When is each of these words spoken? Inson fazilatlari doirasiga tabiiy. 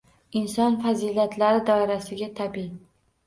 Inson 0.37 0.77
fazilatlari 0.85 1.61
doirasiga 1.67 2.31
tabiiy. 2.41 2.73